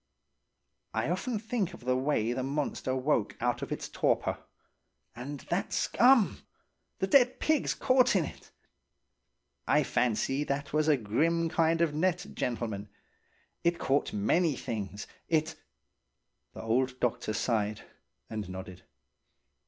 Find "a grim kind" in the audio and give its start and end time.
10.87-11.81